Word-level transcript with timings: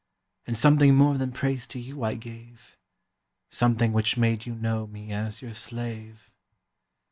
And 0.47 0.57
something 0.57 0.95
more 0.95 1.15
than 1.19 1.31
praise 1.31 1.67
to 1.67 1.77
you 1.79 2.03
I 2.03 2.15
gave— 2.15 2.75
Something 3.51 3.93
which 3.93 4.17
made 4.17 4.47
you 4.47 4.55
know 4.55 4.87
me 4.87 5.11
as 5.11 5.43
your 5.43 5.53
slave. 5.53 6.31